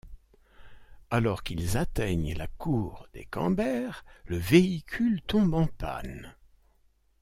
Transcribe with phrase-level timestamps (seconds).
[1.11, 3.91] Alors qu'ils atteignent la cour des Camber,
[4.25, 6.33] le véhicule tombe en panne.